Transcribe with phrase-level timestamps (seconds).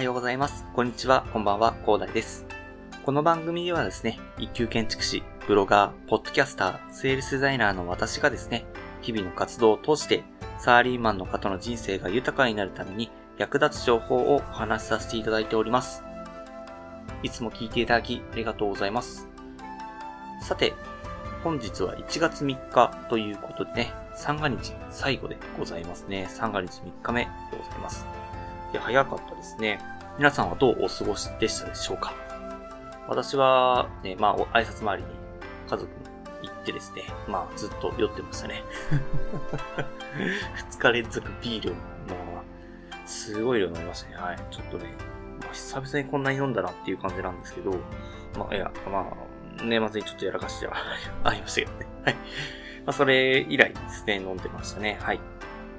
[0.00, 0.64] はようございます。
[0.72, 2.46] こんにちは、こんばんは、広大です。
[3.04, 8.64] この番組ではですね、一級建築士、ブロガー、ポッドキャスター、セールスデザイナーの私がですね、
[9.02, 10.24] 日々の活動を通して、
[10.56, 16.02] サーリーマンの方の人生が豊かになるために役立つ情報をお話しさせていただいております。
[17.22, 19.28] いつも聞いていただきありがとうございます。
[20.40, 20.72] さて、
[21.44, 26.26] 本日は1月3日ということでね、三が日最後でございますね。
[26.30, 28.06] 三が日3日目でございます。
[28.72, 29.80] いや、早かったですね。
[30.16, 32.14] 皆さんはどうお過ごしでしたでしょうか？
[33.08, 35.08] 私は、ね、まあ、挨拶回りに
[35.68, 35.90] 家族
[36.42, 38.62] に行ってですね、まあ、ずっと酔ってましたね。
[40.70, 44.16] 2日連続ビールを、まあ、すごい量飲みましたね。
[44.16, 44.38] はい。
[44.50, 44.94] ちょっとね、
[45.40, 47.72] まあ、久々にこんなに飲んだなっていう感じなんですけど、
[48.38, 49.04] まあ、いや、まあ、
[49.64, 50.74] 年末にちょっとやらかしては
[51.24, 51.86] ありましたけどね。
[52.04, 52.14] はい。
[52.14, 52.20] ま
[52.86, 54.98] あ、それ以来ですね、飲んでましたね。
[55.02, 55.20] はい。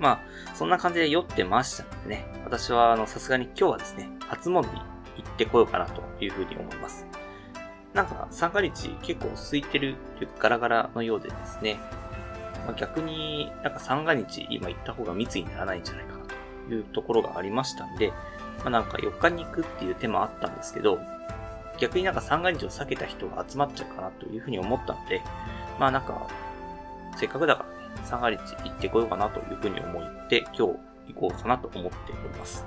[0.01, 4.79] まあ、そんな感じで酔ってましたのでね、私は、あの、さすがに今日はですね、初詣に
[5.17, 7.05] 行ってこようかなというふうに思います。
[7.93, 11.79] なんか、三が日結構空いてるというガラガラのようでですね、
[12.65, 16.25] まあ、逆になんか三が日今行った方が密にならないんじゃないかな
[16.67, 18.11] というところがありましたんで、
[18.59, 20.99] まあ、なんか4日に行くっていう手もあったんですけど、
[21.77, 25.21] 逆になんか三が日を避けた人が集まっちゃうかなというふうに思ったので、
[25.79, 26.27] まあなんか、
[27.17, 30.67] せっかくだからね、三が日行ってこようかなというふうに思って今
[31.07, 32.65] 日行こうかなと思っております。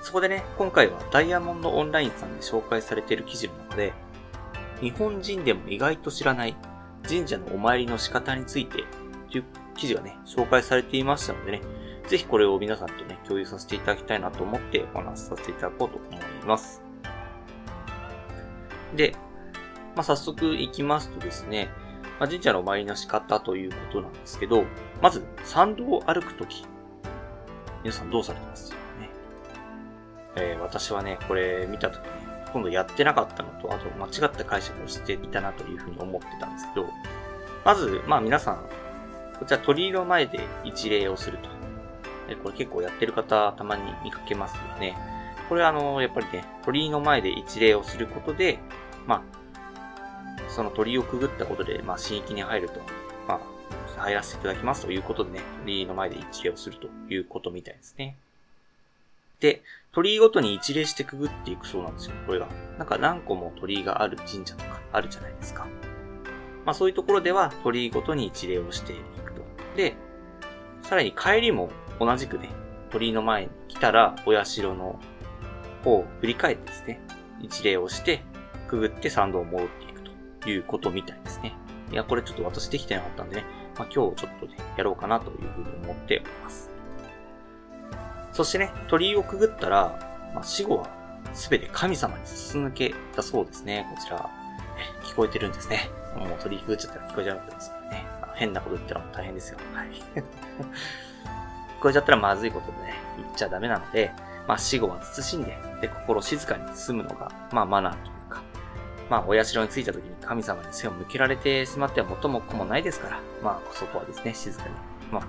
[0.00, 3.92] そこでね、今回はダイヤモンドオンラインさんで紹介されている記事の中で、
[4.80, 6.56] 日本人でも意外と知らない
[7.08, 8.84] 神社のお参りの仕方について
[9.30, 9.44] という
[9.76, 11.62] 記事がね、紹介されていましたのでね、
[12.06, 16.82] ぜひこれを皆さんとね、共有させていただきたいなと思ってお話しさせていただこうと思います。
[18.94, 19.14] で、
[19.96, 21.68] まあ、早速行きますとですね、
[22.18, 24.64] まあ、神社のお参りの仕方ということなんですけど、
[25.02, 26.64] まず、参道を歩くとき、
[27.82, 29.10] 皆さんどうされてますかね。
[30.36, 36.88] えー、私はね、これ見たときに、今度やってなかったのと、あと間違った解釈をしていたなというふうに思ってたんですけど、
[37.64, 38.64] まず、まあ皆さん、
[39.38, 41.56] こちら鳥居の前で一礼をすると。
[42.42, 44.96] これ結構やってる方、たまに見かけますよね。
[45.48, 48.58] これあの、やっぱりね、鳥居の前で一礼をすることで、
[49.06, 49.22] まあ、
[50.56, 52.80] その鳥居をくぐったことで、まあ、新域に入ると、
[53.28, 58.16] まあ、入らせていただきますということでね、鳥居の前で一礼をするということみたいですね。
[59.38, 59.60] で、
[59.92, 62.48] 鳥居ごとに一礼してくぐっていくそうなんですよ、これが。
[62.78, 65.66] なんか何個も鳥居がある神社とかあるじゃないですか。
[66.64, 68.96] まあそういうところでは鳥居ごとに一礼をしてい
[69.26, 69.42] くと。
[69.76, 69.94] で、
[70.80, 71.68] さらに帰りも
[72.00, 72.48] 同じくね、
[72.90, 74.98] 鳥居の前に来たら、お社の
[75.84, 77.02] 方を振り返ってですね、
[77.42, 78.22] 一礼をして、
[78.68, 79.85] くぐって参道を戻って
[80.46, 81.54] いうことみたいですね。
[81.92, 83.44] いや、これちょっと私できてなかったんでね、
[83.78, 86.70] まあ、今日ちょっとね、やろうかなというふうに思っております。
[88.32, 90.90] そしてね、鳥居をくぐったら、まあ、死後は
[91.32, 93.86] 全て神様に進抜けだそうですね。
[93.94, 94.30] こちら、
[95.02, 95.90] 聞こえてるんですね。
[96.16, 98.06] もう鳥居くぐっちゃったら聞こえちゃうんですからね。
[98.34, 99.58] 変なこと言ったら大変ですよ。
[99.74, 99.88] はい。
[101.78, 104.12] 聞こえちゃったらまずいことでね、言っちゃダメなので、
[104.46, 108.10] まあ死後は慎んで、で、心静かに進むのが、まあマナーと、
[109.08, 114.70] まあお社に着いた時に神様に背を向けられてしまっては元も子もないですから、まあそこはですね、静かに、
[115.12, 115.26] まあ、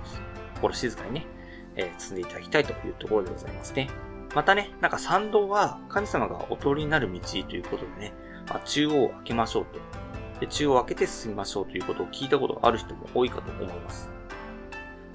[0.54, 1.26] 心静かにね、
[1.76, 3.88] えー、進んでいただきたいというところでございますね。
[4.34, 8.12] またね、なんか参道は神様がお通りになる道ということでね、
[8.48, 10.40] まあ、中央を開けましょうと。
[10.40, 14.17] で、中央を開けて進みましょうということを聞いたことがある人も多いかと思います。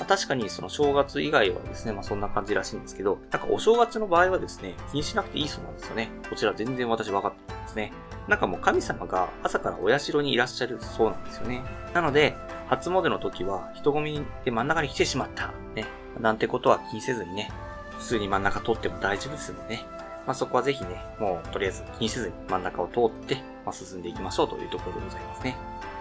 [0.03, 6.09] まあ、確かにその正月以外はですね、まあそんな感じらしいんですけど、なんかお正月の場合はですね、気にしなくていいそうなんですよね。
[6.29, 7.93] こちら全然私分かってるんですね。
[8.27, 11.63] なんかもう神様が朝からお社にいらっしゃるそうなんですよね。
[11.93, 12.35] なので、
[12.67, 15.53] 初詣の時は人混みで真ん中に来てしまった。
[15.73, 15.85] ね。
[16.19, 17.49] なんてことは気にせずにね、
[17.97, 19.85] 普通に真ん中通っても大丈夫ですのでね。
[20.27, 25.55] まあそこはぜひね、もうとりあえず気にせずに真ん中を通って、まあ、進んでいきましょうというところでございますね。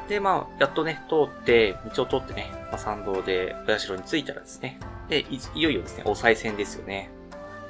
[0.08, 4.78] で、まあ、やっとね、通って、道を通ってね、まあ、参道でお社に着いたらですね、
[5.08, 7.10] でい、いよいよですね、お賽銭ですよね。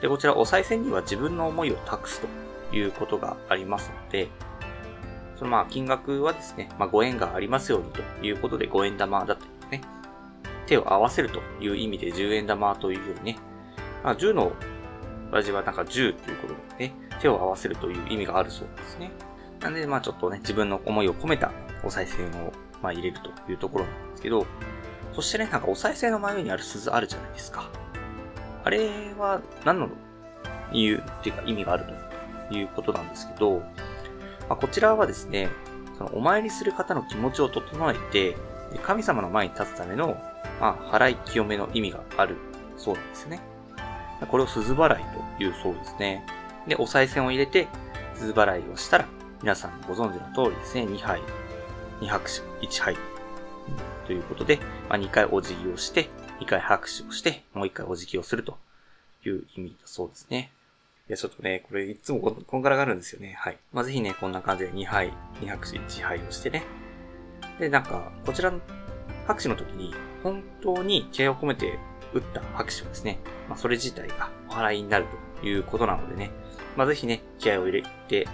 [0.00, 4.28] で、こちらお賽銭には自分の思いを託すということがありますので、
[5.36, 9.84] そのまあ、金額はですね、まあ、ご縁がありますようにということで、5円玉だったりね、
[10.66, 13.38] 手を合わせるという意味で10円玉というようにね、
[14.02, 14.52] まあ、10の
[15.32, 19.10] 味はなんか10ということでね、手を合わせるという意味があるそうですね。
[19.60, 21.52] なんで、まあちょっとね、自分の思いを込めた
[21.84, 22.52] お賽銭を、
[22.82, 24.46] まあ、入れるというところなんですけど、
[25.12, 27.68] そしてね、なんかお賽銭の真上にある鈴あるじゃないですか。
[28.64, 29.88] あれは何の
[30.72, 31.84] 理由っていうか意味がある
[32.48, 33.64] ということなんですけど、ま
[34.50, 35.48] あ、こちらはですね、
[35.98, 38.36] そのお参りする方の気持ちを整えて、
[38.82, 40.16] 神様の前に立つための、
[40.60, 42.36] まあ、払い清めの意味がある
[42.76, 43.40] そうなんですね。
[44.30, 45.04] これを鈴払い
[45.38, 46.24] というそうですね。
[46.66, 47.68] で、お賽銭を入れて、
[48.14, 49.06] 鈴払いをしたら、
[49.42, 51.20] 皆さんご存知の通りですね、2杯、
[52.02, 52.96] 2拍手、1杯、
[54.06, 54.58] ということで、
[54.88, 56.10] まあ、2回お辞儀をして、
[56.40, 58.58] 2回拍手をして、もう1回お辞儀をすると
[59.24, 60.52] いう意味だそうですね。
[61.08, 63.34] いや、ちょっとね、これいつもこんがらがるんですよね。
[63.38, 63.58] はい。
[63.72, 66.64] まあ、ぜひね、こんな感じで2杯、2拍手、1杯をしてね。
[67.60, 68.60] で、なんか、こちらの
[69.28, 69.94] 拍手の時に、
[70.24, 71.78] 本当に気合を込めて
[72.12, 75.06] 打った拍手をですね、まあ、それ自体がお払いになる
[75.40, 76.30] ということなのでね、
[76.76, 78.26] まあ、ぜひね、気合を入れて、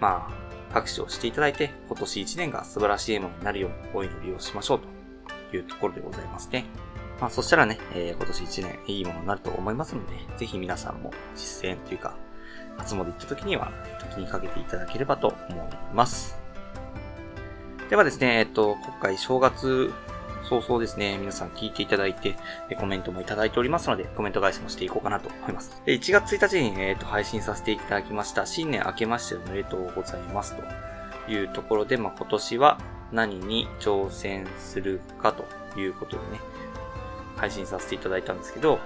[0.00, 0.41] まあ、
[0.72, 4.80] 拍手をしていただいて、今年1年が素晴らしいものになるようにお祈りをしましょう
[5.50, 6.64] というところでございますね。
[7.20, 12.16] まあ、そしたらね、えー、今年1年いいものになると思いますので、ぜひ皆さんも実践というか、
[12.78, 13.70] 初詣行った時には、
[14.00, 16.36] 時にかけていただければと思います。
[17.90, 19.92] ではですね、えっと、今回正月
[20.48, 22.36] 早々ですね、皆さん聞いていただいて、
[22.78, 25.80] コメントもいただいておりますので、コメント返しもしていこうかなと思います。
[25.84, 32.78] で1月1日に、えっと配信させていただきました、新年明けましておめでとうございますというところで、まあ、今年は
[33.12, 36.40] 何に挑戦するかということでね、
[37.36, 38.78] 配信させていただいたんですけど、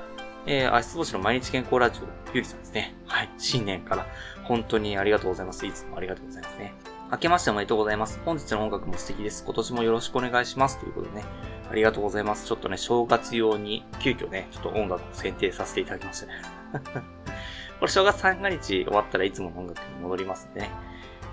[0.46, 2.94] えー、足つぼしの毎日健康ラジオ、ゆりさんですね。
[3.06, 3.30] はい。
[3.36, 4.06] 新年から
[4.44, 5.66] 本当にありがとうございます。
[5.66, 6.74] いつもありがとうございますね。
[7.10, 8.20] 明けましておめでとうございます。
[8.24, 9.44] 本日の音楽も素敵です。
[9.44, 10.78] 今年もよろしくお願いします。
[10.78, 11.24] ということでね。
[11.70, 12.46] ありがとうございます。
[12.46, 16.32] ちょっとね、正月用に、急遽ね、ちょっと音楽を選定させていただきましたね。
[17.80, 20.70] これ正月三が日終わったらいつもの音楽に戻りますんでね。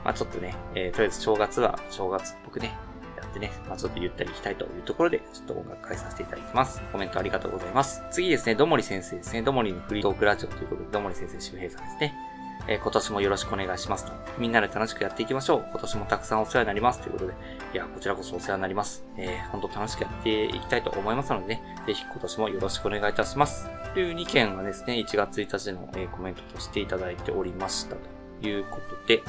[0.03, 2.75] まあちょっとね、えー、とりあえず正月は正月っぽくね、
[3.15, 6.81] やってね、まあ、ちょっとゆったり行きたいというところで、ちょっと音楽変えさせていただきます。
[6.91, 8.03] コメントありがとうございます。
[8.11, 9.41] 次ですね、どもり先生ですね。
[9.41, 12.32] どもりのフリートークラジオということで、どもり先生周平さんですね。
[12.67, 14.13] えー、今年もよろしくお願いしますと。
[14.37, 15.65] みんなで楽しくやっていきましょう。
[15.69, 17.33] 今年もたくさんお世話になりますということで。
[17.73, 19.03] いや、こちらこそお世話になります。
[19.17, 23.69] えー、本当楽しくやっていきたいと思いますのでね、ぜひ今年もよろしくお願いいたします。
[23.93, 27.95] という2件はですね、1月1日の、えー、コメントとしていただいておりました
[28.41, 29.23] ということで、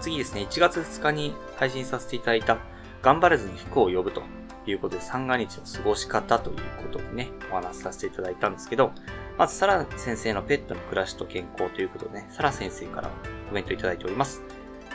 [0.00, 2.58] 次ですね、1月2日に配信させていただいた、
[3.00, 4.22] 頑張れずに服を呼ぶと
[4.66, 8.92] いうことで、三が日の過ごし方ということでね、お話しさせていただいたんですけど、
[9.36, 13.10] まず、サラ先生のペットの暮らしと健康ということでね、サラ先生から
[13.48, 14.42] コメントいただいております。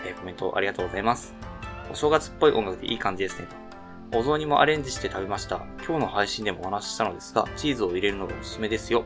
[0.05, 1.33] えー、コメントありがとうございます。
[1.91, 3.47] お正月っぽい音楽でいい感じですね
[4.11, 4.17] と。
[4.17, 5.57] お雑煮もアレンジして食べました。
[5.85, 9.03] 今日の配信でもお話ししたのですが、チーズを入れるのがおすすめですよ。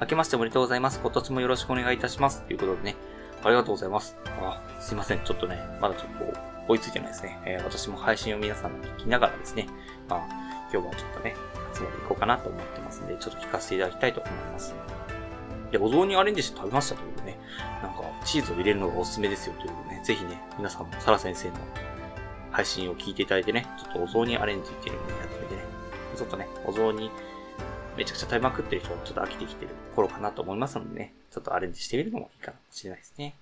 [0.00, 1.00] 明けましておめでとうございます。
[1.00, 2.42] 今年もよろしくお願いいたします。
[2.42, 2.96] ということでね、
[3.42, 4.16] ありがとうございます。
[4.42, 5.20] あ、すいません。
[5.24, 7.40] ちょっとね、まだちょっと追いついてないですね。
[7.46, 9.66] えー、私も配信を皆さんに聞きながらですね、
[10.08, 10.26] まあ、
[10.72, 11.34] 今日はちょっとね、
[11.86, 14.74] 初詣行こうかなと思ってますんで、ちょっと聞かせていただきたいと思います。
[15.70, 17.38] で、お雑煮アレンジして食べましたということでね、
[17.82, 21.54] なんか、チーズを入れるのがおすすめですよということでね、ぜひね、皆さんもサラ先生の
[22.50, 25.62] 配信を聞いていただいてね、ちょっとお雑煮アレンジっていうのをやってみてね、
[26.16, 27.10] ちょっとね、お雑煮
[27.96, 33.34] めちゃくちゃ食べまくってる人はちょっと飽きてきてる頃かなと思いますのでね、ちょっとアレンジしてみるのもいいかもしれないですね。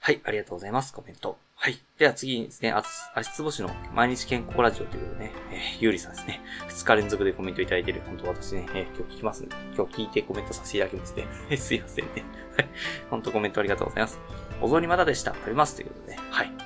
[0.00, 0.92] はい、ありがとうございます。
[0.92, 1.45] コメント。
[1.58, 1.78] はい。
[1.98, 2.72] では次にですね、
[3.14, 6.40] 足つぼしの毎日健康ラジオということでね、えー、ゆうりさんですね。
[6.68, 8.02] 2日連続でコメントいただいてる。
[8.06, 11.26] 本当私ね、えー、今日聞きますんで、今日聞いてコメントさせていただきますね。
[11.56, 12.24] すいませんね。
[12.56, 12.68] はい。
[13.10, 14.20] 本当コメントありがとうございます。
[14.60, 15.34] お雑煮まだでした。
[15.34, 15.76] 食べます。
[15.76, 16.46] ということで、ね、はい。
[16.46, 16.58] あり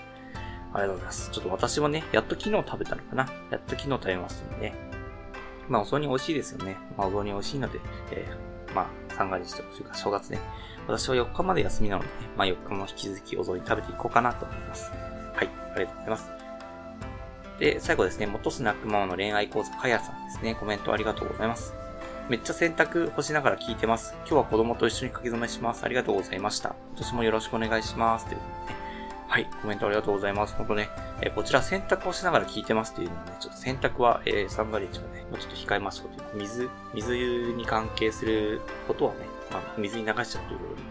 [0.72, 1.30] がとうございます。
[1.30, 3.28] ちょっと私もね、やっと昨日食べたのかな。
[3.50, 4.74] やっと昨日食べましたんでね。
[5.68, 6.76] まあ、お雑煮美味しいですよね。
[6.98, 7.78] まあ、お雑煮美味しいので、
[8.10, 10.38] えー、まあ、三が日というか正月ね、
[10.86, 14.90] 私は4日まで休みなので、ね、まあ4日も引き続きお雑煮食べていこうかなと思います。
[15.34, 16.30] はい、ありがとうございます。
[17.58, 21.74] で、最後ですね、元スナックママの恋愛講座、かやさんですね、コメントありがとうございます。
[22.30, 24.14] めっちゃ洗濯干しながら聞いてます。
[24.20, 25.84] 今日は子供と一緒に書き初めします。
[25.84, 26.74] ありがとうございました。
[26.90, 28.26] 今年もよろしくお願いします。
[28.26, 28.79] ということでね。
[29.30, 30.56] はい、コメントありがとうございます。
[30.56, 30.90] ほんとね、
[31.22, 36.42] えー、こちら洗濯をしながら聞いてますっていうのはね、ちょっと洗濯は、えー、サンバリッジはね、もうちょっと控えましょうという。
[36.42, 39.20] 水、水に関係することはね、
[39.52, 40.82] まあ、水に流しちゃうということで、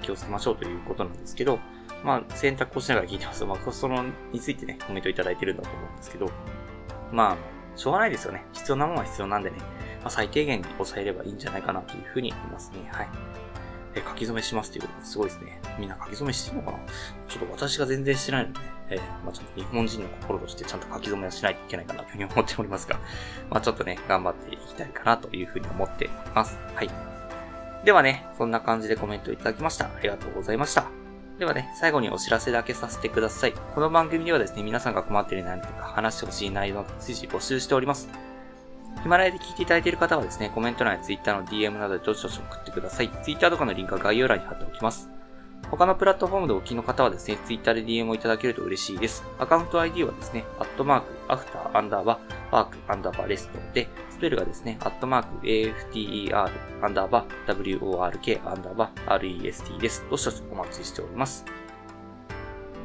[0.00, 1.58] 気をつけましょうということなんですけど、
[2.02, 3.44] まあ、選択をしながら聞いてます。
[3.44, 6.30] まあ、その、についてね、コメントいただいてるんだと思うんですけど、
[7.12, 7.36] まあ、
[7.76, 8.46] しょうがないですよね。
[8.54, 9.58] 必要なものは必要なんでね、
[10.00, 12.88] まあ、最低限に抑えればいいんじゃないかなというふうに思いますね。
[12.90, 13.08] はい。
[13.94, 15.60] え、書き初めしますっていうことですごいですね。
[15.78, 16.78] みんな書き初めしてるのかな？
[17.28, 22.98] ちょっと私が全然してないので、えー、まあちょっと日本人の心としてちゃんと書き初めはしないといけないかなというふうに思っておりますが、
[23.50, 26.58] まあちょっとね、頑張っていきたいかなというふうに思っています。
[26.74, 26.90] はい。
[27.84, 29.86] ではね、そんな感じでコメントいただきました。
[29.86, 30.86] ありがとうございました。
[31.38, 33.52] ではね、最後にお知らせだけさせてください。
[33.52, 38.08] この番組ではですね、皆さんが困っている悩みとか話してほしい内容を随時募集しております。
[39.00, 43.10] ヒマラヤで聞いていただいている方はですね、コメント欄や Twitter の DM などでどしどし送ってください。
[43.22, 45.10] Twitter とかのリンクは概要欄に貼っておきます。
[45.70, 49.24] 他のプラットフォームでお聞きの方はですね、Twitter で DM をいただけると嬉しいです。
[49.38, 56.36] アカウント ID はですね、アットマーク、アフター、アンダーバー、ワーク、アンダーバー、レストで、スペルがですね、アットマーク after
[56.82, 60.04] アンダーバー work アンダーバー rest です。
[60.10, 61.44] どしどしお待ちしております。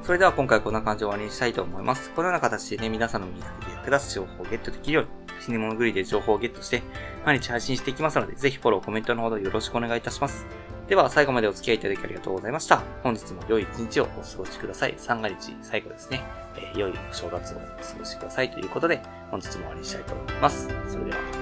[0.02, 2.12] それでは今回こんな感じで終わりにしたいと思います。
[2.12, 3.42] このような形でね、皆さんの身に
[3.76, 6.82] 役立つ情報をゲットできるように、死に物狂いで情報をゲットして、
[7.25, 10.46] 毎日配信していきますので、ぜひフォロー、コメントのほどよろしくお願いいたします。
[10.88, 12.82] では、最後までお付き合いいただきありがとうございました。
[13.03, 14.94] 本日も良い一日をお過ごしください。
[14.98, 16.24] 三が日最後ですね。
[16.56, 20.67] えー、良いお正月をお過ごしくださいということで、本日も終わりにしたいと思います。
[20.88, 21.37] それでは。